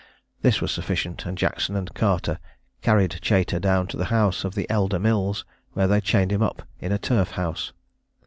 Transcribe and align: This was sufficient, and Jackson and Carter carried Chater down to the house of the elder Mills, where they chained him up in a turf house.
This 0.41 0.61
was 0.61 0.71
sufficient, 0.71 1.27
and 1.27 1.37
Jackson 1.37 1.75
and 1.75 1.93
Carter 1.93 2.39
carried 2.81 3.19
Chater 3.23 3.59
down 3.59 3.85
to 3.89 3.97
the 3.97 4.05
house 4.05 4.43
of 4.43 4.55
the 4.55 4.67
elder 4.67 4.97
Mills, 4.97 5.45
where 5.73 5.85
they 5.87 6.01
chained 6.01 6.31
him 6.31 6.41
up 6.41 6.63
in 6.79 6.91
a 6.91 6.97
turf 6.97 7.29
house. 7.37 7.71